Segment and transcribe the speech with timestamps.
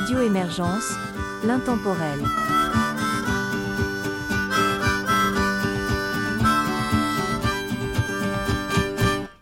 [0.00, 0.92] Radio Émergence,
[1.44, 2.20] l'intemporel.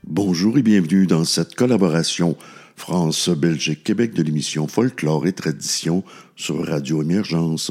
[0.06, 2.38] Bonjour et bienvenue dans cette collaboration
[2.76, 6.02] France-Belgique-Québec de l'émission Folklore et Tradition
[6.36, 7.70] sur Radio Émergence.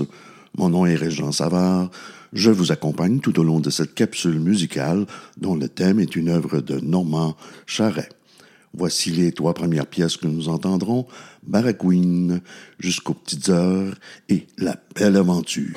[0.55, 1.89] Mon nom est Régent Savard.
[2.33, 5.07] Je vous accompagne tout au long de cette capsule musicale
[5.37, 8.09] dont le thème est une œuvre de Normand Charret.
[8.77, 11.07] Voici les trois premières pièces que nous entendrons,
[11.43, 12.41] Baragouine,
[12.77, 13.95] jusqu'aux petites heures
[14.27, 15.75] et La belle aventure.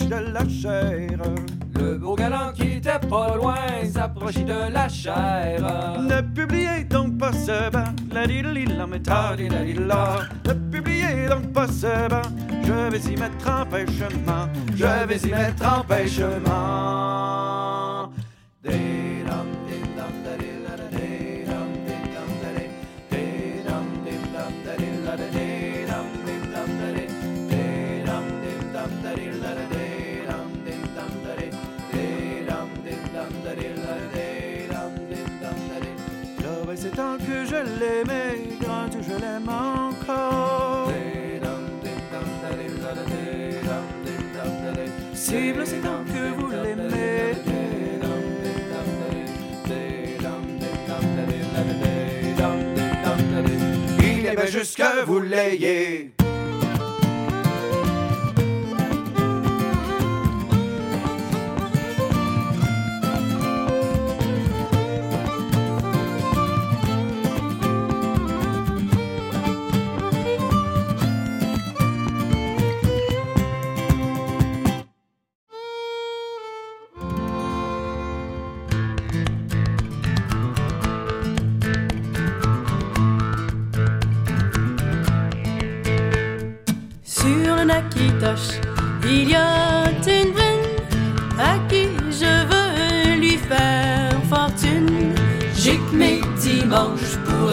[0.00, 1.18] De la chair.
[1.78, 3.56] Le beau galant qui était pas loin
[3.92, 5.60] s'approchait de la chair.
[6.00, 10.18] Ne publiez donc pas ce vin, la di la méthode, la la
[11.28, 12.22] donc pas ce bain.
[12.64, 14.48] Je vais y mettre un pêchement.
[14.74, 17.44] Je vais y mettre un pêchement.
[36.94, 40.90] Tant que je l'aimais, grand je l'aime encore.
[45.14, 47.34] Cible, c'est tant que vous l'aimez.
[54.00, 56.13] Il est bien juste que vous l'ayez.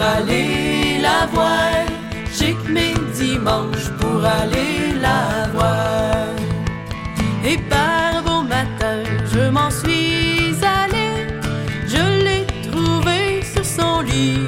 [0.02, 1.86] Aller la voir.
[2.36, 6.26] J'ai que mes dimanches pour aller la voir.
[7.44, 9.02] Et par beau matin,
[9.32, 11.16] je m'en suis allée.
[11.86, 14.38] Je l'ai trouvé sur son lit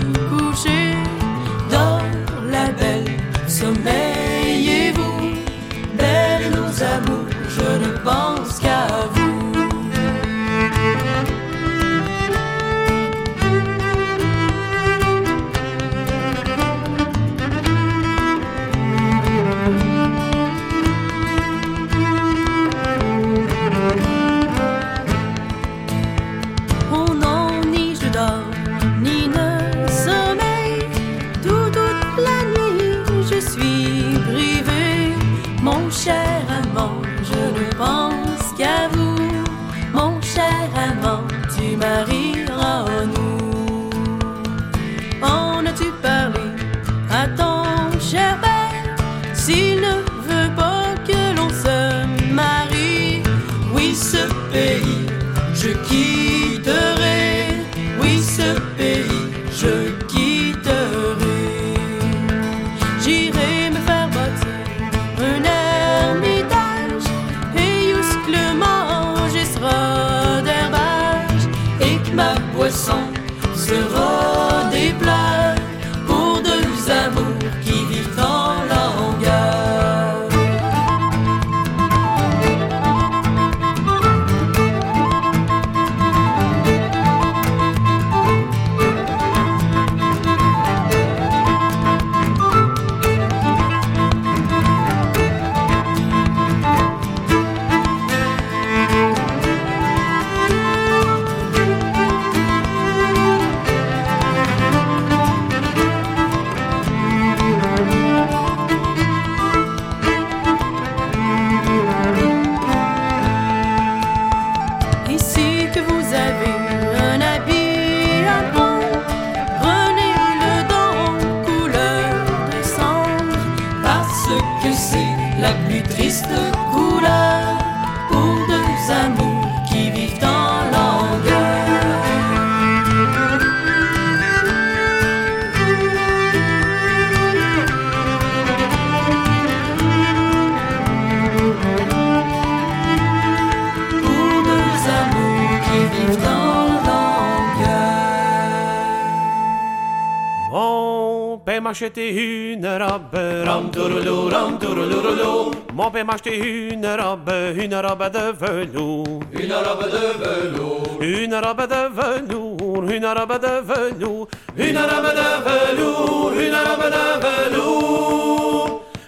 [151.74, 155.50] acheté une robe, ram touroulou, ram tourouloulou.
[155.74, 156.36] Mon père m'a acheté
[156.72, 159.20] une robe, une robe de velours.
[159.32, 164.28] Une robe de velours, Une robe de velours, une robe de velours.
[164.56, 168.53] une robe de velours, une robe de velours.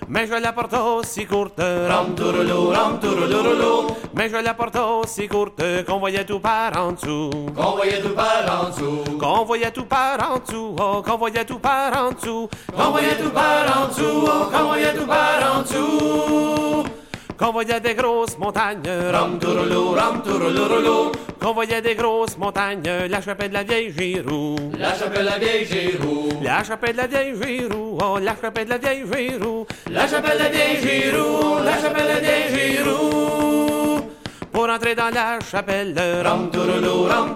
[0.09, 5.27] Mais je la porte aussi courte, Ram touroulou, ram tourouloulou, Mais je la porte aussi
[5.27, 7.31] courte qu'on voyait tout par en dessous.
[7.57, 11.45] qu'on voyait tout par en dessous, Qu'on voyait tout par en dessous, oh, qu'on voyait
[11.45, 12.49] tout par en dessous.
[12.77, 16.85] qu'on voyait tout par en dessous, oh, qu'on voyait tout par en dessous.
[17.39, 18.81] Qu'on voyait des grosses montagnes,
[19.13, 24.57] Ram touroulou, ram tourouloulou, Qu'on voyait des grosses montagnes, la chapelle de la vieille Giroux.
[24.79, 28.71] la chapelle la vieille Giroux, La chapelle de la vieille Giroux, oh, la chapelle de
[28.71, 29.67] la vieille Giroux.
[29.91, 33.76] la chapelle la vieille Giroux, la chapelle la vieille Giroux.
[34.57, 35.95] Pour entrer dans la chapelle,
[36.25, 37.35] Ram ram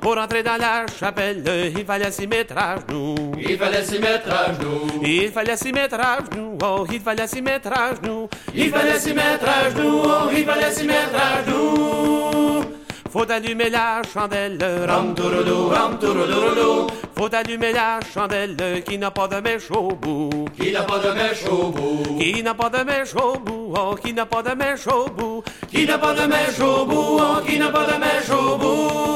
[0.00, 1.42] pour entrer dans la chapelle,
[1.76, 3.32] il fallait s'y mettre à genoux.
[3.36, 7.26] il fallait s'y mettre à genoux, Il fallait s'y mettre à genoux, oh, il fallait
[7.26, 8.28] s'y mettre à genoux.
[8.54, 12.85] il fallait s'y mettre à genoux, oh, il fallait s'y mettre à genoux.
[13.16, 19.26] Faut allumer la chandelle, Ram touroulou, ram tourouloulou, Faut allumer la chandelle qui n'a pas
[19.26, 20.44] de mèche au bout.
[20.60, 23.94] qui n'a pas de mèche au bout, Qui n'a pas de mèche au bout, oh,
[23.94, 25.42] qui n'a pas de mèche au bout.
[25.70, 29.15] qui n'a pas de mèche au bout, oh, qui n'a pas de mèche au bout.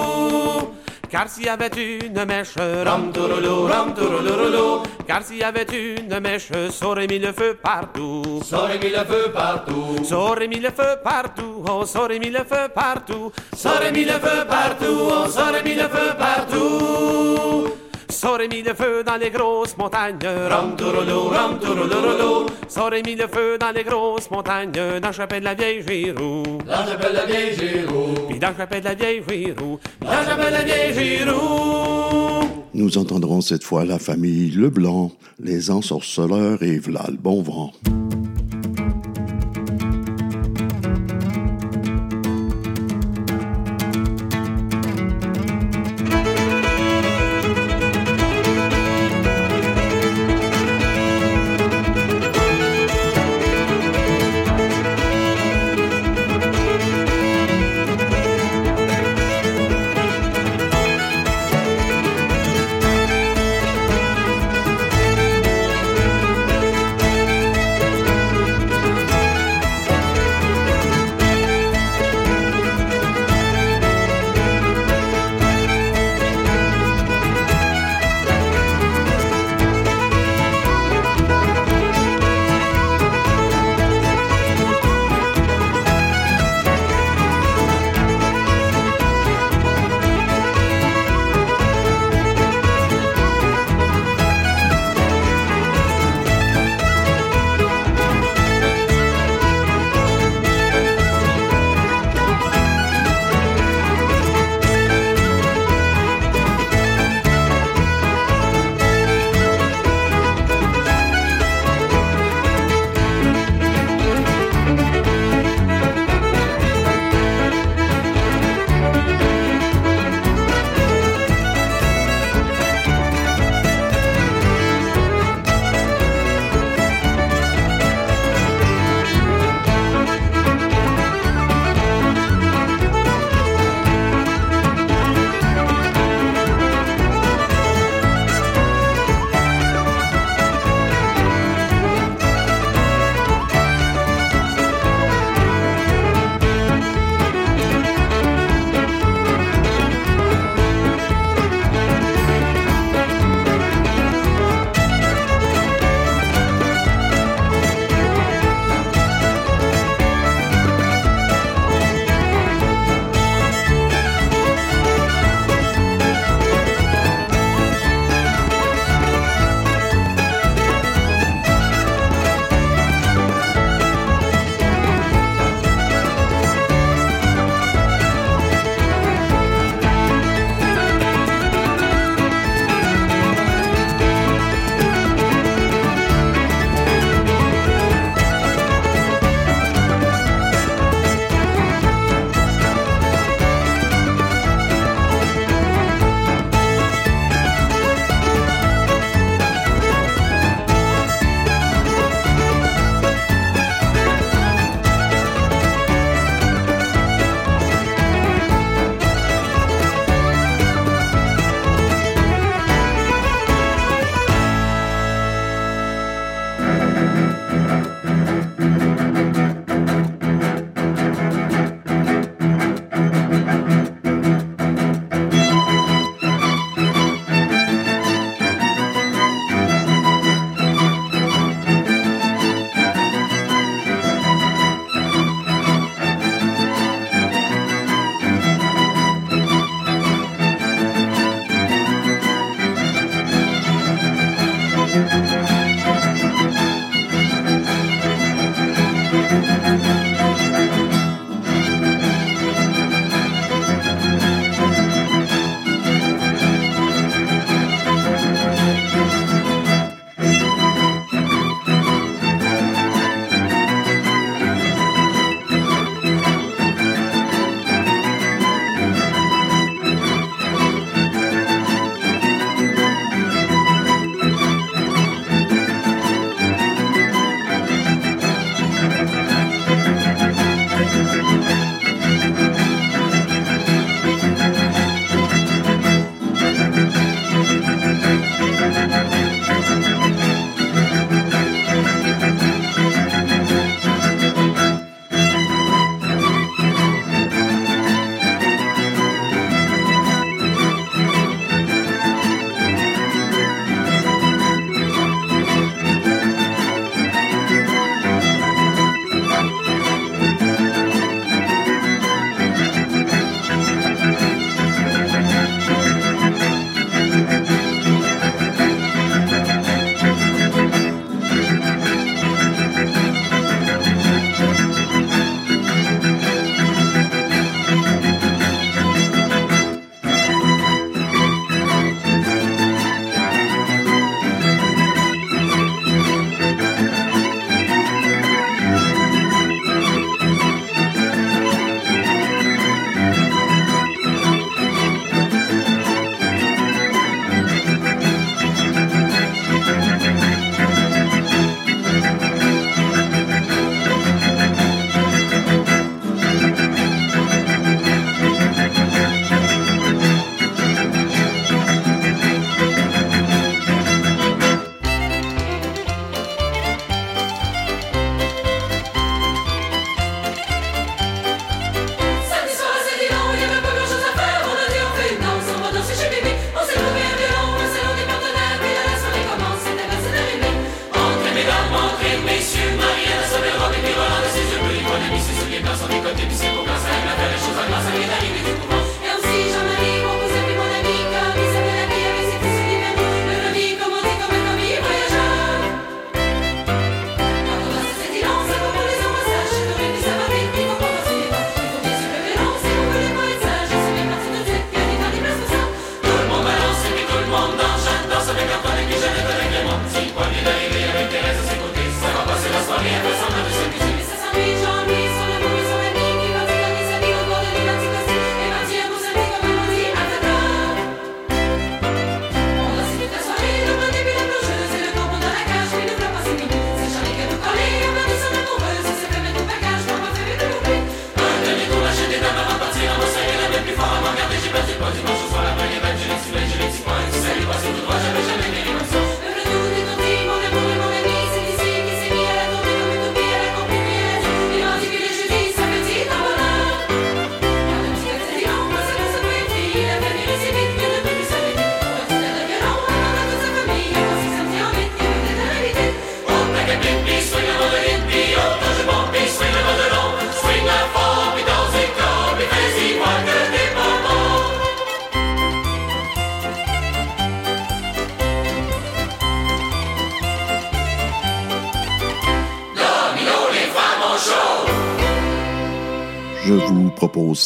[1.11, 6.21] Car s'il y avait une mèche, Ram touroulou, ram tourouloulou, car s'il y avait une
[6.21, 8.41] mèche, ça aurait mis le feu partout.
[8.45, 12.21] ça aurait mis le feu partout, Ça aurait mis le feu partout, oh, ça aurait
[12.21, 13.33] mis le feu partout.
[13.57, 17.80] ça aurait mis le feu partout, oh, ça aurait mis le feu partout.
[18.25, 20.19] Aurait mis le feu dans les grosses montagnes.
[20.49, 24.73] Ram touroulou, ram tourouloulou, Ça aurait mis le feu dans les grosses montagnes.
[24.73, 26.43] Dans la chapelle de la vieille Giroux.
[26.67, 29.79] la chapelle la vieille Giroux, Puis dans la chapelle de la vieille Giroux.
[30.03, 32.49] la chapelle la vieille Giroux.
[32.75, 35.13] Nous entendrons cette fois la famille Leblanc,
[35.43, 37.73] les ensorceleurs et V'là le bon vent.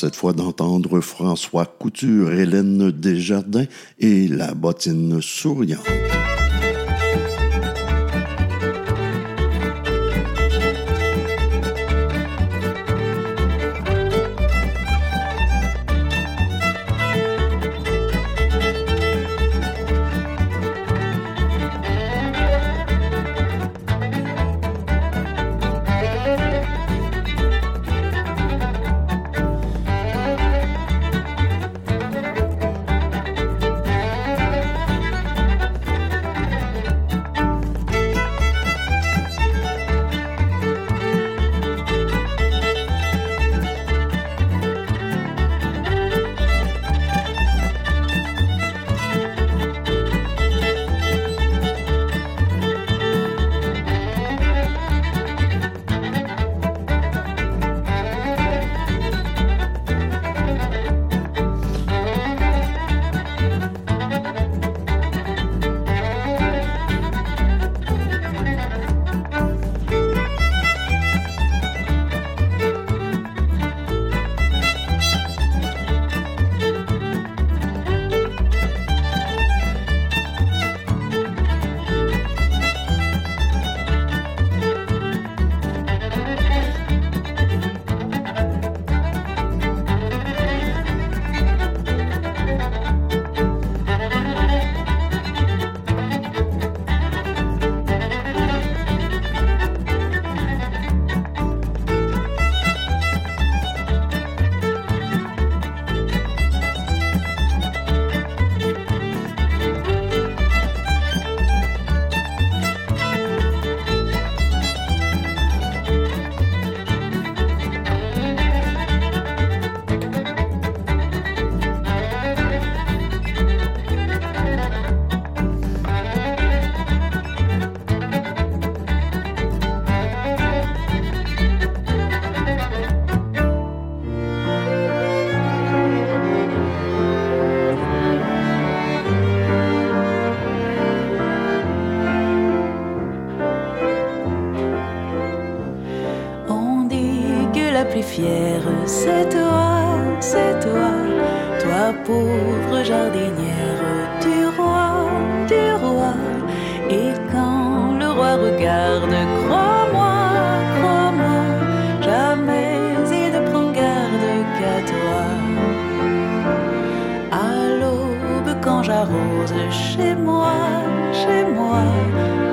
[0.04, 3.64] Cette fois d'entendre François Couture, Hélène Desjardins
[3.98, 5.80] et la bottine souriante.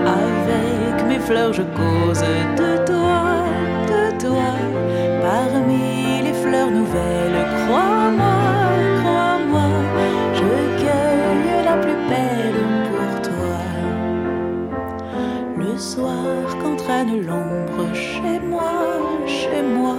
[0.06, 2.23] Avec mes fleurs, je cause
[2.62, 3.21] de toi,
[3.91, 4.51] de toi.
[5.21, 8.39] Parmi les fleurs nouvelles, crois-moi,
[9.01, 9.69] crois-moi,
[10.34, 10.51] je
[10.82, 13.60] cueille la plus belle pour toi.
[15.58, 18.73] Le soir, qu'entraîne l'ombre chez moi,
[19.25, 19.97] chez moi,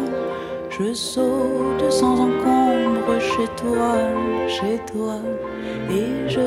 [0.71, 3.95] je saute sans encombre chez toi,
[4.49, 5.17] chez toi,
[5.91, 6.47] et je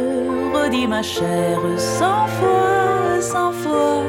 [0.54, 2.75] redis ma chère cent fois
[3.26, 4.04] cent fois,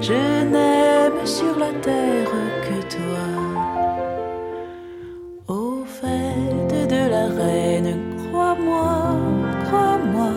[0.00, 0.20] je
[0.52, 3.26] n'aime sur la terre que toi.
[5.48, 8.94] Au fait de la reine, crois-moi,
[9.66, 10.32] crois-moi,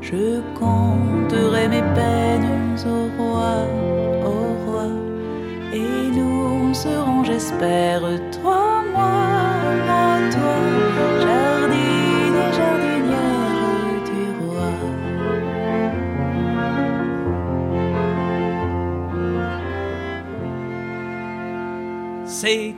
[0.00, 3.54] je compterai mes peines au roi,
[4.32, 4.88] au roi,
[5.72, 8.02] et nous serons, j'espère,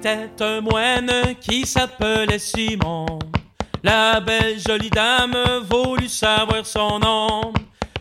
[0.03, 3.07] C'était un moine qui s'appelait Simon.
[3.85, 5.37] La belle jolie dame
[5.71, 7.53] voulut savoir son nom.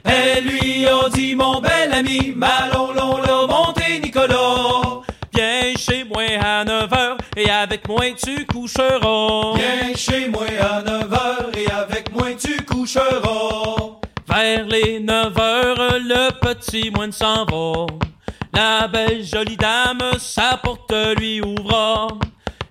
[0.04, 5.02] Elle lui a dit, mon bel ami, malon, l'on l'a monté Nicolas.
[5.32, 9.54] Viens chez moi à 9 heures et avec moi tu coucheras.
[9.56, 14.00] Viens chez moi à 9 heures et avec moi tu coucheras.
[14.28, 18.11] Vers les 9 heures, le petit moine s'en va.
[18.54, 22.08] La belle jolie dame, sa porte lui ouvra.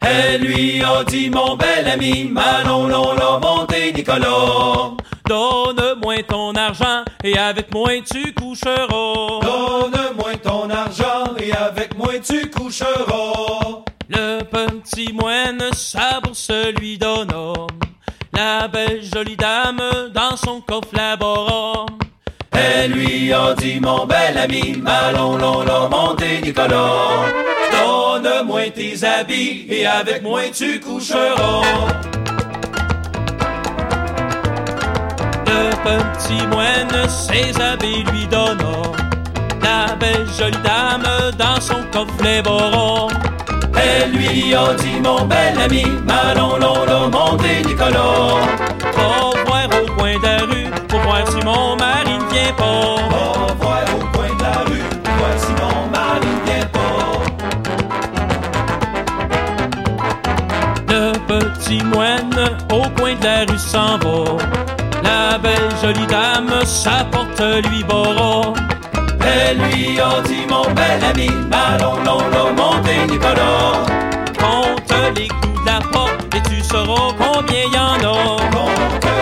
[0.00, 4.96] Elle lui a dit, mon bel ami, Manon, l'on l'a monté Nicolas.
[5.30, 8.88] Donne-moi ton argent et avec moi tu coucheras.
[8.88, 13.84] Donne-moi ton argent et avec moi tu coucheras.
[14.08, 17.52] Le petit moine sa bourse lui donna.
[18.32, 19.80] La belle jolie dame
[20.12, 21.86] dans son coffre labora.
[22.60, 27.24] Elle lui a dit, mon bel ami, allons, l'on l'a monté, Nicolas.
[28.22, 31.62] Donne-moi tes habits et avec moi tu coucheras.
[35.46, 38.82] Le petit moine ses habits lui donna.
[39.62, 41.06] La belle jolie dame
[41.38, 43.08] dans son coffret boron.
[43.76, 48.40] Elle lui a dit mon bel ami, allons l'on monter Nicolas.
[48.96, 51.69] Va voir au coin de la rue pour voir si mon mari ne
[52.32, 52.96] vient pas.
[53.92, 54.88] Au coin de la rue
[55.38, 57.04] si mon mari vient pas.
[60.88, 62.40] Le petit moine
[62.72, 64.18] au coin de la rue s'en va.
[65.02, 68.52] La belle jolie dame s'apporte lui bora.
[69.22, 73.84] Elle lui a dit mon bel ami, allons l'on monter Nicolas.
[74.38, 78.36] Compte les clous de la porte et tu sauras combien y en a.
[78.50, 79.19] Compte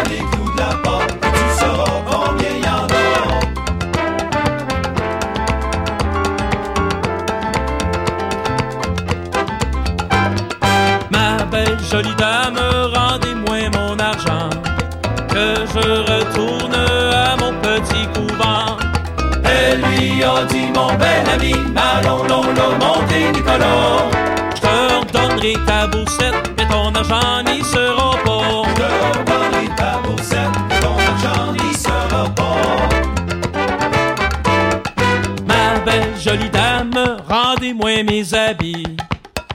[21.38, 22.42] ami, allons l'on
[22.78, 24.08] monter Nicolas.
[24.54, 28.62] Je te redonnerai ta boussette, mais ton argent n'y sera pas.
[28.68, 32.58] Je te redonnerai ta boussette, mais ton argent n'y sera pas.
[35.46, 38.96] Ma belle jolie dame, rendez-moi mes habits,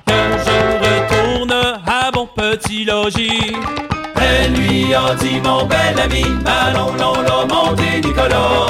[0.07, 0.13] que
[0.45, 1.53] je retourne
[1.85, 3.55] à mon petit logis.
[4.15, 8.62] Elle lui a dit mon bel ami, allons l'on monter Nicolas.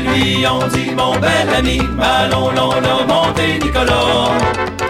[0.00, 4.30] Lui ont dit mon bel ami, allons l'on monter Nicolas.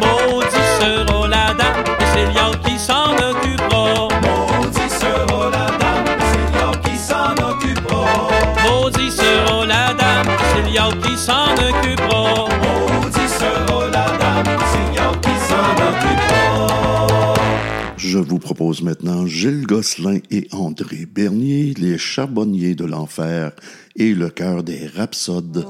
[0.00, 4.08] Maudit sera la dame, c'est Liao qui s'en occupera.
[4.22, 8.04] Maudit sera la dame, c'est Liao qui s'en occupera.
[8.64, 12.45] Maudit sera la dame, c'est Liao qui s'en occupera.
[18.06, 23.50] Je vous propose maintenant Gilles Gosselin et André Bernier, les charbonniers de l'enfer
[23.96, 25.66] et le cœur des rhapsodes.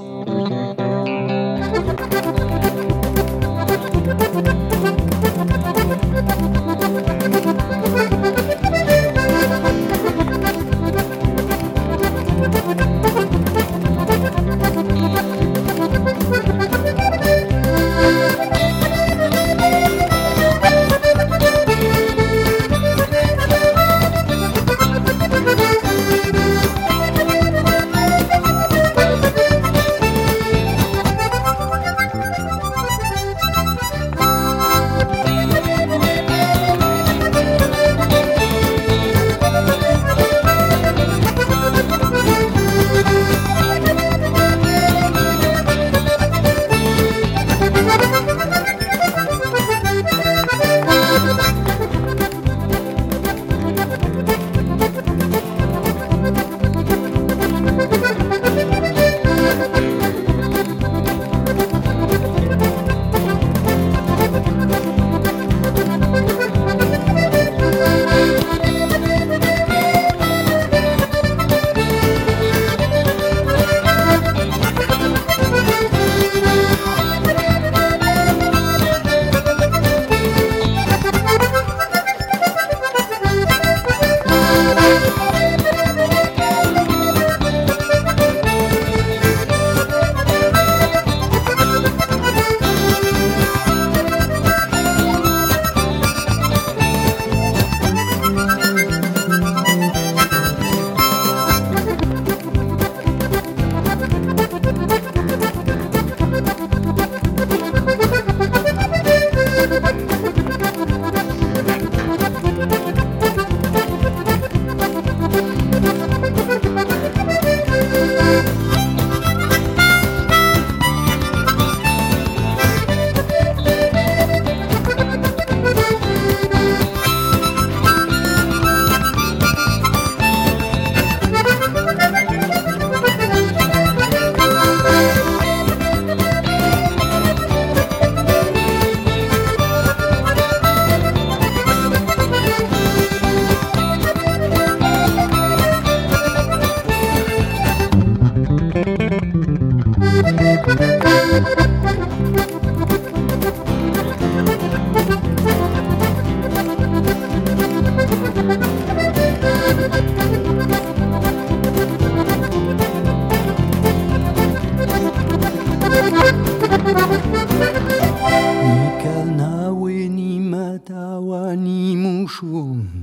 [170.89, 172.47] 达瓦尼木说：“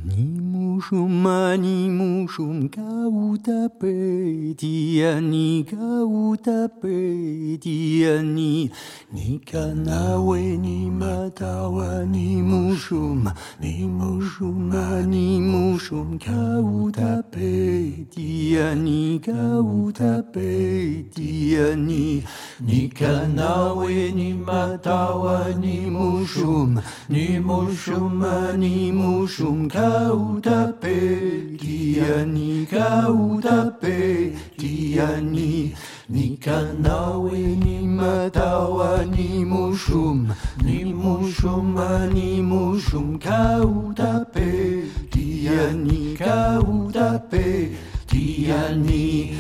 [0.08, 0.33] 你。”
[0.74, 8.72] Mushum mani mushum kauta pe tiani kauta pe tiani
[9.14, 13.32] Nikanawe ni matawa ni mushum
[13.62, 22.24] ni mushum mani mushum kauta pe tiani kauta pe tiani
[22.66, 28.26] Nikanawe ni matawa ni mushum ni mushum
[28.58, 35.76] ni mushum kauta utape, kia ni ka utape, kia ni
[36.10, 40.32] ni kanawi ni matawa ni mushum,
[40.64, 41.76] ni mushum
[42.14, 47.76] ni mushum ka utape, kia ni ka utape,
[48.08, 49.36] kia ni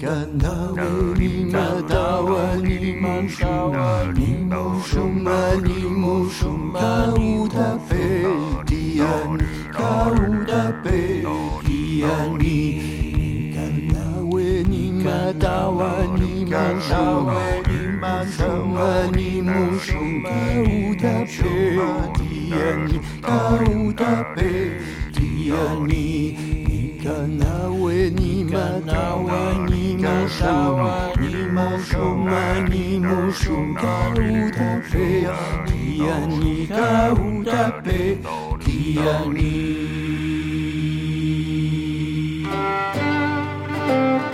[0.00, 1.58] 卡那威尼玛
[1.88, 8.24] 达瓦尼玛沙玛尼玛沙玛尼玛沙卡乌达贝
[8.64, 9.04] 蒂亚
[9.36, 11.24] 尼卡乌达贝
[11.64, 12.08] 蒂亚
[12.38, 13.60] 尼卡
[13.92, 17.34] 那威尼玛达瓦尼玛沙玛
[17.66, 21.34] 尼玛沙玛尼玛沙卡乌达贝
[22.14, 24.78] 蒂亚尼卡乌达贝
[25.12, 25.56] 蒂亚
[25.88, 26.67] 尼。
[27.08, 29.40] Kanawe ni matawa
[29.70, 35.26] ni matawa ni mashoma ni moshum kautape
[35.66, 38.18] Kia ni kautape
[38.64, 39.78] Kia ni
[43.88, 44.27] Thank you.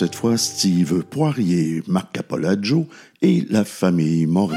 [0.00, 2.86] Cette fois Steve Poirier, Marc Apolaggio
[3.20, 4.56] et la famille Morin.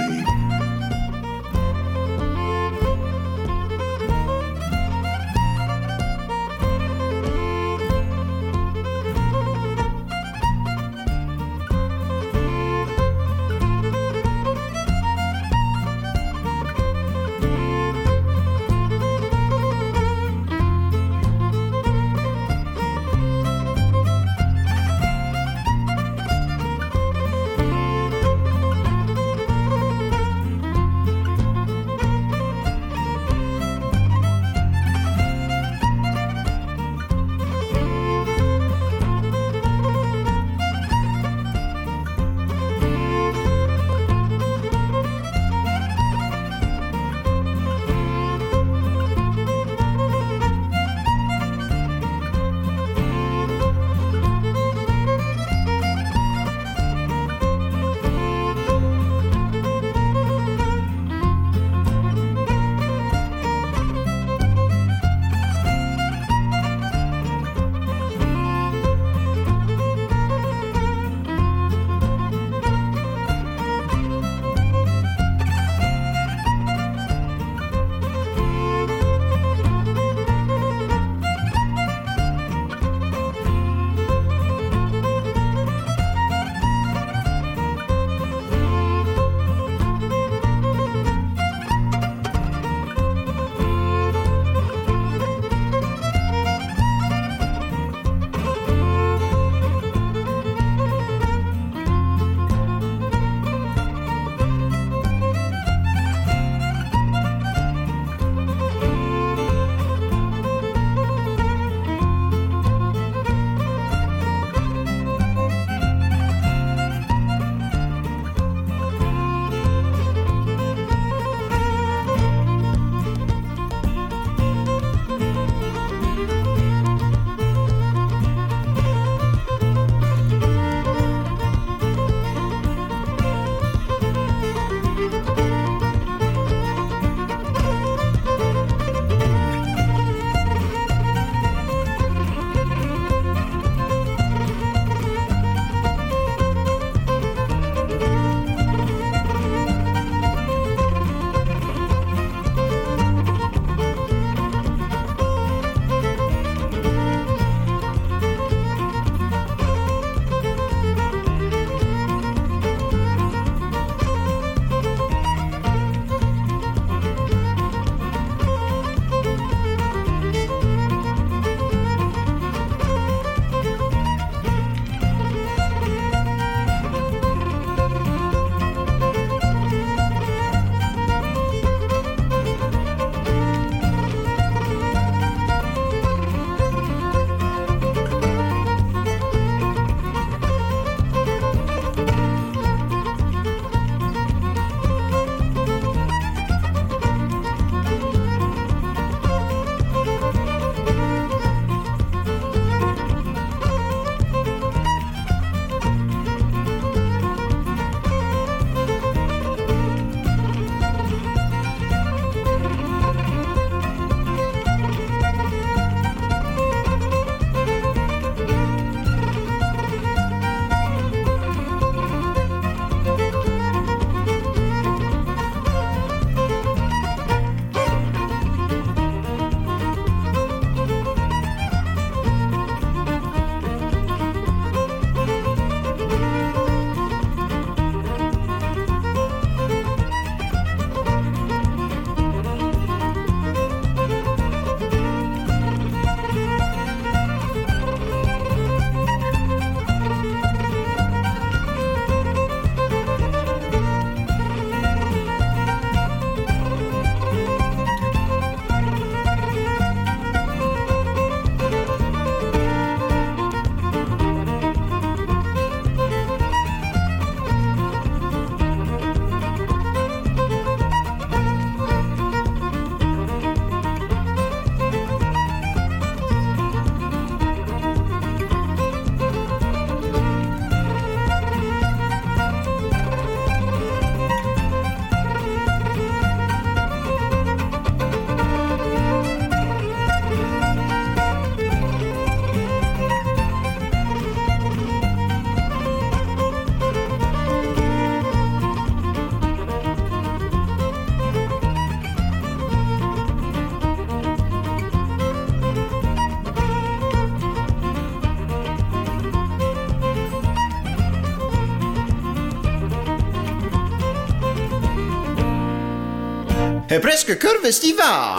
[316.99, 318.37] Presque curve estivale.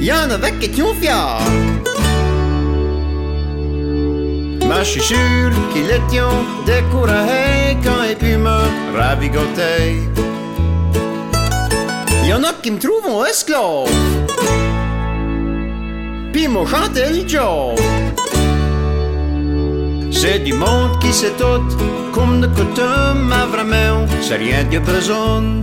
[0.00, 1.38] Y en avait qui ont fier.
[4.68, 6.20] Mais je suis sûr qu'ils étaient
[6.66, 10.02] découragés quand ils pu me ravigoter.
[12.26, 13.88] Y en a qui me trouvent esclave.
[16.32, 17.78] Puis m'ont chanté le job.
[20.10, 21.76] C'est du monde qui sait tout,
[22.12, 25.62] comme de coutume, mais vraiment, c'est rien de besoin.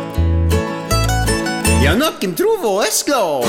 [1.81, 3.45] Y en a qui me trouvent au esclave.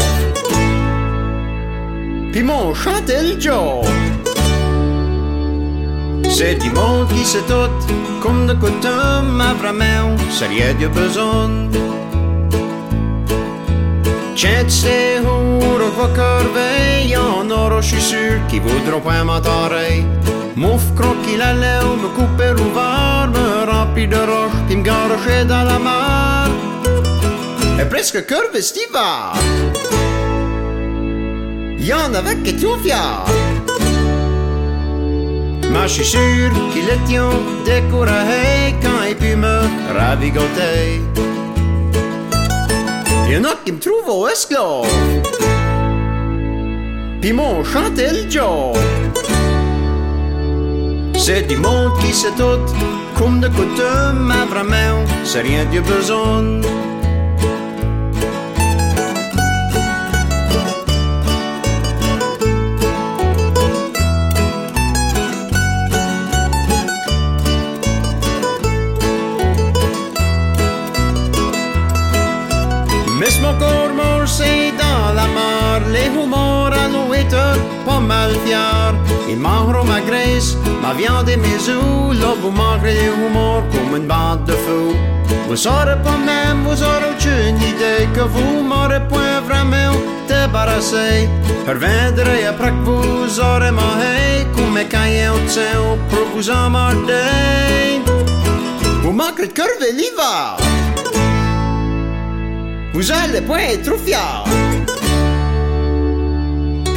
[2.32, 3.84] Puis m'ont chanté le job.
[6.30, 7.70] C'est du monde qui se tout,
[8.22, 11.50] comme de coutume, mais vraiment, c'est rien de besoin.
[16.14, 19.76] Crever, y'en aura, je suis sûr, qui voudront pas m'attendre.
[20.56, 25.78] Mouf croquis la lèvre, me couper ouvert, me remplir de roches, puis me dans la
[25.78, 26.31] mer.
[27.80, 29.36] Et presque curve estivale.
[31.78, 32.52] Y'en étaient
[32.82, 33.24] fiers.
[35.72, 37.18] Mais je suis sûr qu'ils étaient
[37.64, 39.60] découragés quand ils pu me
[39.98, 41.00] ravigoter.
[43.30, 44.86] Y'en a qui me trouvent au esclave.
[47.20, 48.74] Puis m'ont chanté le.
[51.16, 52.66] C'est du monde qui sait tout,
[53.16, 56.60] comme de coutume, mais vraiment, c'est rien de besoin.
[78.12, 78.52] Mal
[79.42, 84.08] mangeront ma graisse, ma viande et mes œufs, là vous mangerez les humours comme une
[84.12, 84.96] bande de fous.
[85.48, 89.94] Vous saurez pas même, vous aurez aucune idée que vous m'aurez point vraiment
[90.28, 91.28] débarrassé.
[91.66, 98.00] Reviendrez après que vous aurez mangé, comme mes cahiers au pour vous emmerder.
[99.02, 100.56] Vous manquerez de curve l'hiver.
[102.94, 105.01] Vous allez point être trop fiers.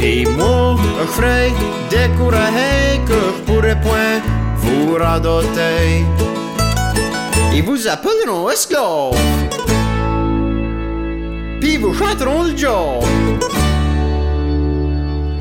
[0.00, 1.52] Je ferai
[1.90, 4.20] découragé que je pourrai point
[4.56, 6.04] vous radoter.
[7.54, 9.16] Ils vous appelleront esclaves.
[11.60, 13.04] Puis vous chanteront le job.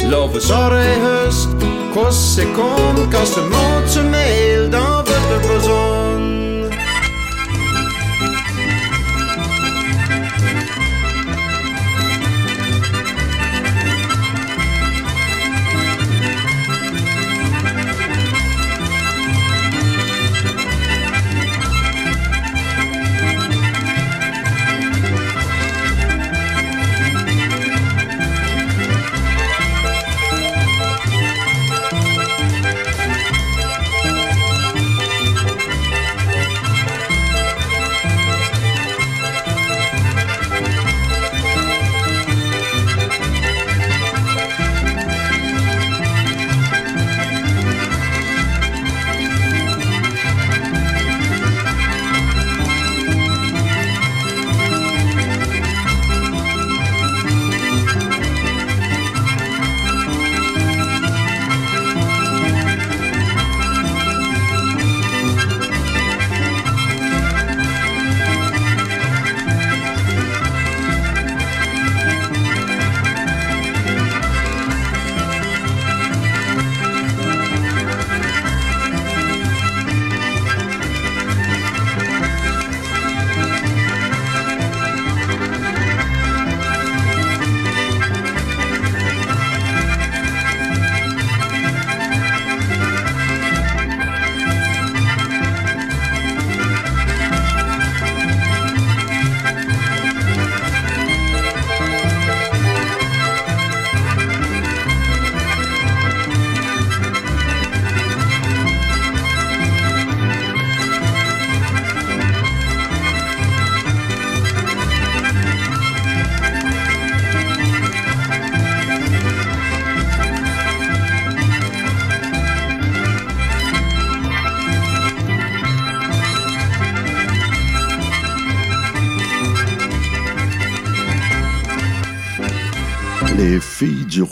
[0.09, 0.95] Là, vous saurez
[1.25, 1.49] juste
[1.93, 5.94] quoi c'est comme quand ce monde se mêle dans votre besoin.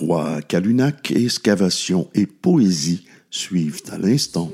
[0.03, 4.51] Roi Calunac, excavation et poésie suivent à l'instant.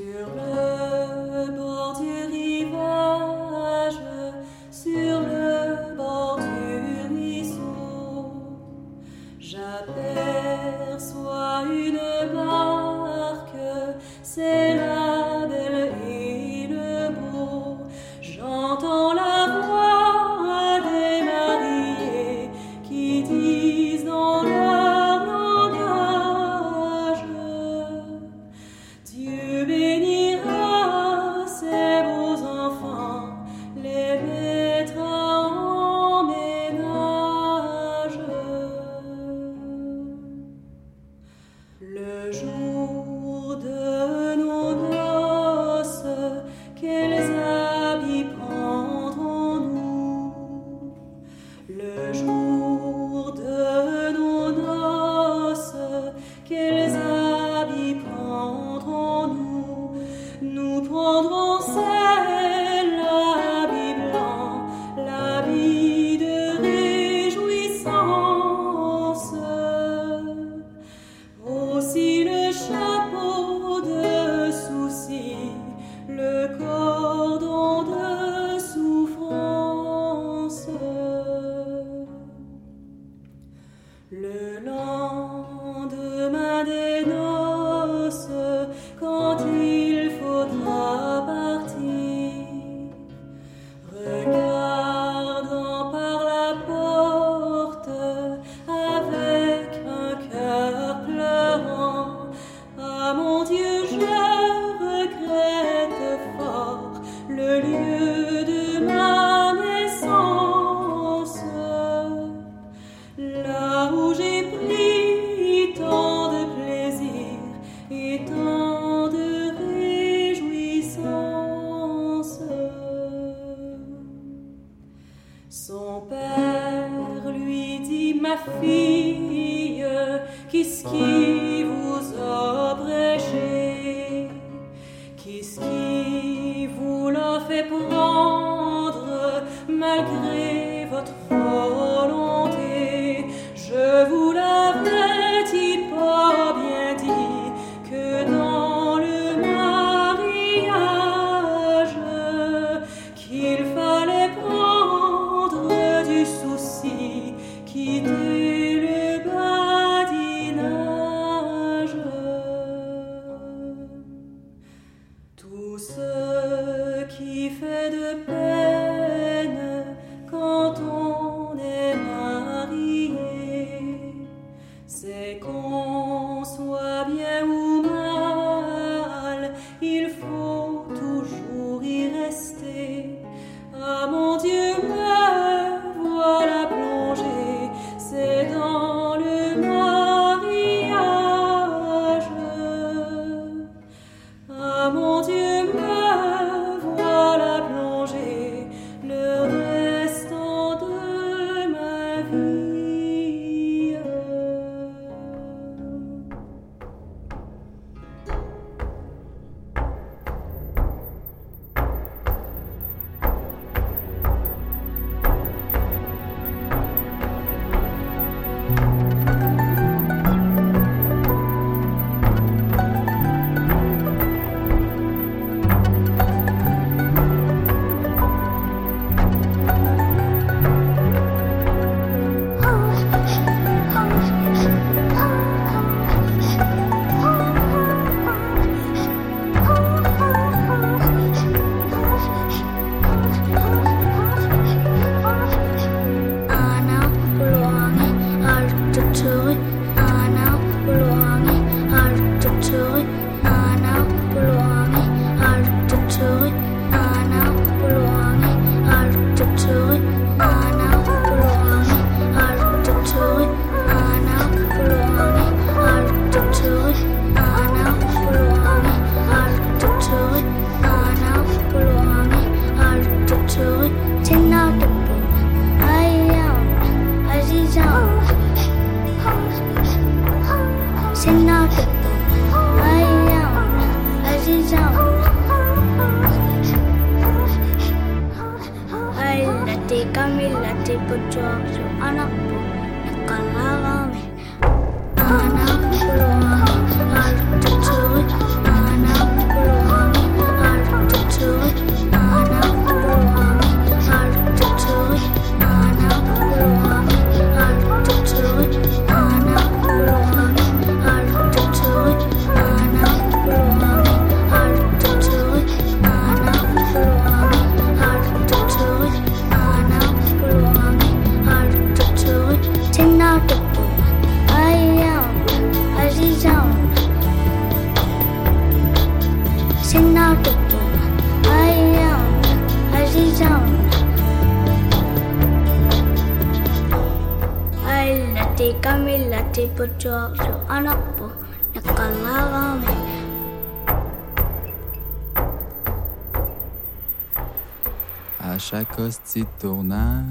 [349.60, 350.26] Tournant,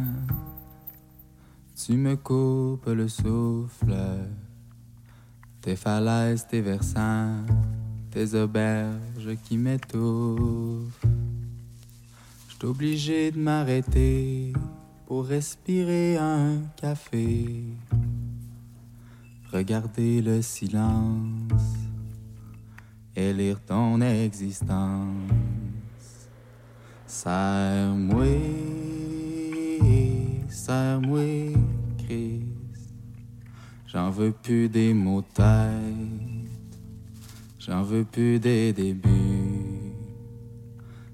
[1.75, 3.97] tu me coupes le souffle.
[5.63, 7.47] Tes falaises, tes versants,
[8.11, 11.07] tes auberges qui m'étouffent.
[12.49, 14.53] J'suis obligé de m'arrêter
[15.07, 17.65] pour respirer un café.
[19.51, 21.75] Regarder le silence
[23.17, 25.68] et lire ton existence.
[27.09, 28.27] Serre-moi,
[31.97, 32.45] Christ.
[33.87, 35.25] J'en veux plus des mots
[37.59, 39.95] j'en veux plus des débuts.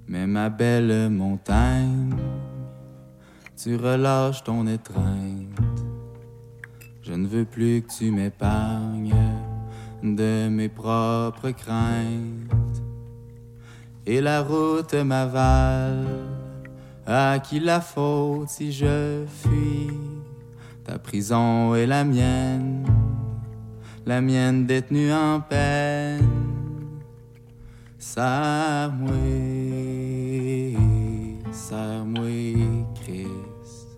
[0.08, 2.16] Mais ma belle montagne,
[3.56, 5.60] tu relâches ton étreinte.
[7.02, 9.14] Je ne veux plus que tu m'épargnes
[10.02, 12.43] de mes propres craintes.
[14.06, 16.06] Et la route m'avale,
[17.06, 19.90] à qui la faute si je fuis?
[20.84, 22.84] Ta prison est la mienne,
[24.04, 26.28] la mienne détenue en peine.
[27.98, 29.14] Serre-moi,
[31.50, 33.88] serre-moi, Christ.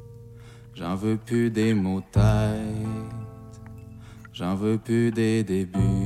[0.75, 3.61] J'en veux plus des mots de tête,
[4.33, 6.06] j'en veux plus des débuts.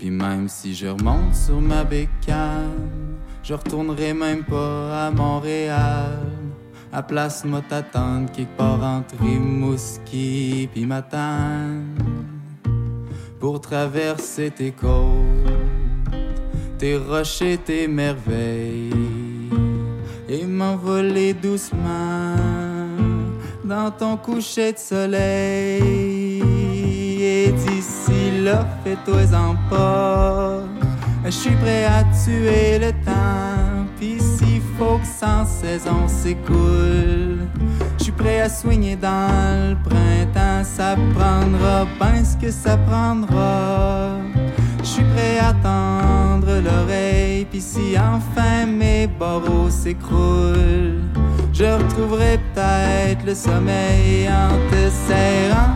[0.00, 6.24] Puis même si je remonte sur ma bécane, je retournerai même pas à Montréal.
[6.90, 11.98] À place, moi t'attendre quelque part entre Rimouski puis Matane.
[13.38, 15.60] Pour traverser tes côtes,
[16.78, 19.50] tes rochers, tes merveilles.
[20.30, 22.36] Et m'envoler doucement
[23.62, 26.09] dans ton coucher de soleil.
[28.44, 30.60] Là, fais-toi-en pas.
[31.24, 33.86] Je suis prêt à tuer le temps.
[33.98, 37.46] Pis s'il faut que sans saison s'écoule,
[37.98, 40.64] je suis prêt à soigner dans le printemps.
[40.64, 44.16] Ça prendra ben ce que ça prendra.
[44.78, 47.44] Je suis prêt à tendre l'oreille.
[47.44, 51.02] Pis si enfin mes barreaux s'écroulent,
[51.52, 55.74] je retrouverai peut-être le sommeil en te serrant,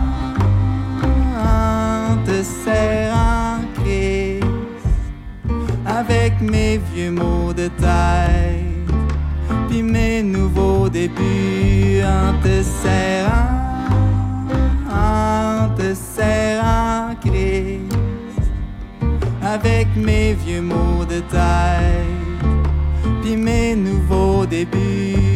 [2.44, 4.44] en te serrant, Christ
[5.86, 8.64] avec mes vieux mots de taille,
[9.68, 13.88] puis mes nouveaux débuts en te serrant,
[14.90, 15.94] en te
[17.20, 17.80] Christ,
[19.42, 22.04] avec mes vieux mots de taille,
[23.22, 25.33] puis mes nouveaux débuts.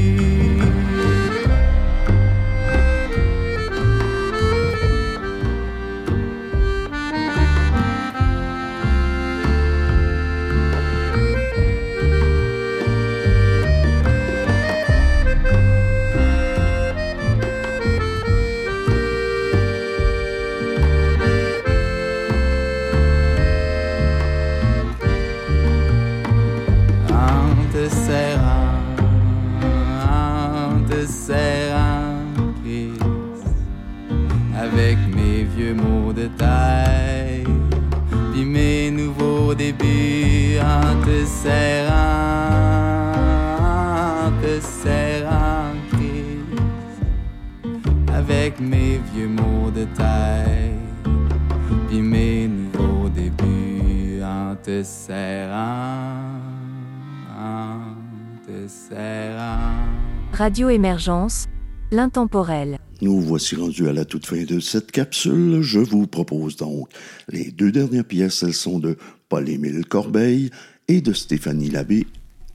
[60.33, 61.47] Radio Émergence,
[61.91, 62.79] l'intemporel.
[63.01, 65.63] Nous voici rendus à la toute fin de cette capsule.
[65.63, 66.89] Je vous propose donc
[67.29, 68.43] les deux dernières pièces.
[68.43, 68.99] Elles sont de
[69.29, 70.51] Paul-Émile Corbeil
[70.89, 72.07] et de Stéphanie Labbé,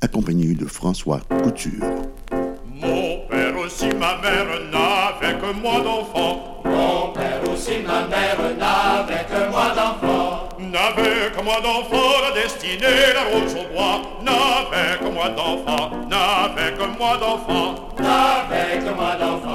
[0.01, 1.84] accompagnées de François Couture.
[2.70, 6.62] Mon père aussi, ma mère n'avait que moi d'enfant.
[6.66, 8.83] Mon père aussi, ma mère n'avait que moi d'enfant.
[10.74, 14.01] N'avait que moi d'enfant, la destinée, la rose au bois.
[14.24, 17.76] N'avait que moi d'enfant, n'avait que moi d'enfant.
[17.99, 19.53] N'avait que moi d'enfant,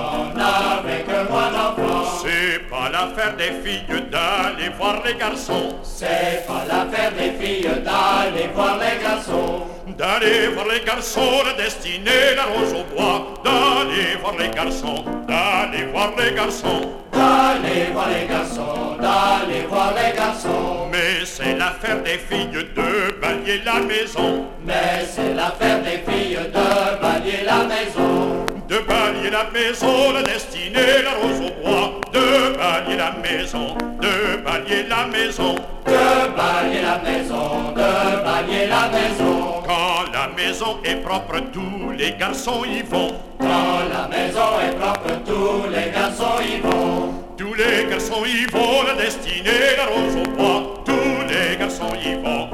[3.18, 5.74] l'affaire des filles d'aller voir les garçons.
[5.82, 9.66] C'est pas l'affaire des filles d'aller voir les garçons.
[9.96, 13.34] D'aller voir les garçons, la destinée, la rose au bois.
[13.44, 16.92] D'aller voir les garçons, d'aller voir les garçons.
[17.12, 20.88] D'aller voir les garçons, d'aller voir les garçons.
[20.92, 24.46] Mais c'est l'affaire des filles de balayer la maison.
[24.64, 28.27] Mais c'est l'affaire des filles de balayer la maison.
[28.68, 34.36] De balayer la maison, la destinée, la rose au bois, de balayer la maison, de
[34.44, 35.54] balayer la maison,
[35.86, 39.62] de balayer la maison, de balayer la maison.
[39.66, 43.14] Quand la maison est propre, tous les garçons y vont.
[43.40, 47.14] Quand la maison est propre, tous les garçons y vont.
[47.38, 50.74] Tous les garçons y vont, la destinée, la rose au bois.
[50.84, 52.47] Tous les garçons y vont,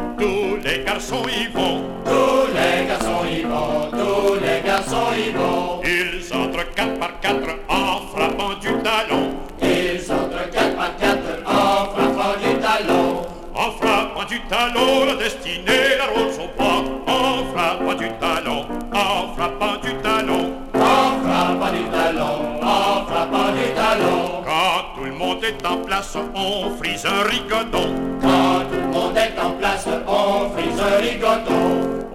[14.35, 16.83] du talon, la destinée, la rose au bois.
[17.07, 20.53] En frappant du talon, en frappant du talon.
[20.75, 24.43] En frappant du talon, en frappant du talon.
[24.45, 27.95] Quand tout le monde est en place, on frise un rigodon.
[28.21, 31.67] Quand tout le monde est en place, on frise un rigodon.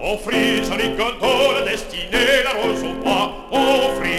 [0.02, 3.32] On frise un rigodon, la destinée, la rose au bois.
[3.52, 4.19] On frise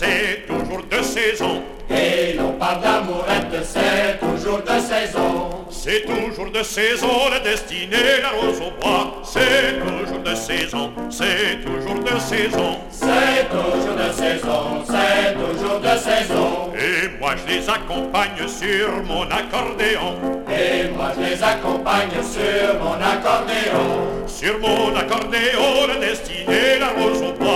[0.00, 1.62] c'est toujours de saison.
[1.90, 5.50] Et l'on parle d'amourette, c'est toujours de saison.
[5.70, 9.20] C'est toujours de saison, la destinée, la rose au bois.
[9.24, 12.78] C'est toujours de saison, c'est toujours de saison.
[12.90, 16.72] C'est toujours de saison, c'est toujours de saison.
[16.74, 20.12] Et moi je les accompagne sur mon accordéon.
[20.48, 24.26] Et moi je les accompagne sur mon accordéon.
[24.26, 27.49] Sur mon accordéon, la destinée, la rose au bois.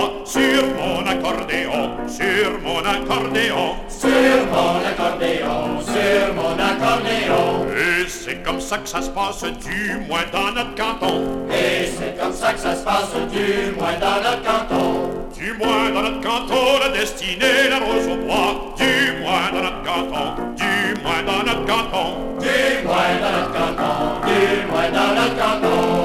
[2.85, 3.75] Mon accordéon.
[3.87, 4.09] Sur
[4.51, 7.65] mon accordéon, sur mon accordéon.
[7.75, 11.47] Et c'est comme ça que ça se passe, du moins dans notre canton.
[11.49, 15.09] Et c'est comme ça que ça se passe, du moins dans notre canton.
[15.35, 18.73] Du moins dans notre canton, la destinée, la rose au bois.
[18.77, 22.37] Du moins dans notre canton, du moins dans notre canton.
[22.39, 26.04] Du moins dans notre canton, du moins dans notre canton.